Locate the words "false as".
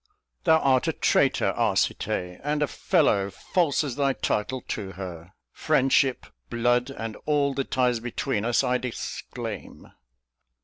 3.29-3.97